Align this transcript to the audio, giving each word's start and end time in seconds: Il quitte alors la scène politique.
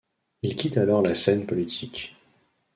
Il 0.41 0.55
quitte 0.55 0.77
alors 0.77 1.03
la 1.03 1.13
scène 1.13 1.45
politique. 1.45 2.15